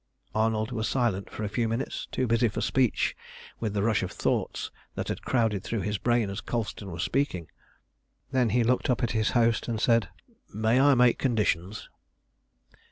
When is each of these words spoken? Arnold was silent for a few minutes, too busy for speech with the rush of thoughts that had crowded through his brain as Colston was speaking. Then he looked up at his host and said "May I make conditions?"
Arnold 0.33 0.71
was 0.71 0.87
silent 0.87 1.29
for 1.29 1.43
a 1.43 1.47
few 1.47 1.67
minutes, 1.69 2.07
too 2.11 2.25
busy 2.25 2.47
for 2.47 2.59
speech 2.59 3.15
with 3.59 3.75
the 3.75 3.83
rush 3.83 4.01
of 4.01 4.11
thoughts 4.11 4.71
that 4.95 5.09
had 5.09 5.21
crowded 5.21 5.63
through 5.63 5.81
his 5.81 5.99
brain 5.99 6.27
as 6.31 6.41
Colston 6.41 6.89
was 6.89 7.03
speaking. 7.03 7.51
Then 8.31 8.49
he 8.49 8.63
looked 8.63 8.89
up 8.89 9.03
at 9.03 9.11
his 9.11 9.29
host 9.37 9.67
and 9.67 9.79
said 9.79 10.09
"May 10.51 10.79
I 10.79 10.95
make 10.95 11.19
conditions?" 11.19 11.87